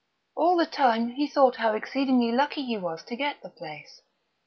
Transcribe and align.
All 0.35 0.57
the 0.57 0.65
time, 0.65 1.09
he 1.11 1.27
thought 1.27 1.57
how 1.57 1.73
exceedingly 1.75 2.31
lucky 2.31 2.65
he 2.65 2.75
was 2.75 3.03
to 3.05 3.15
get 3.15 3.43
the 3.43 3.51
place. 3.51 4.01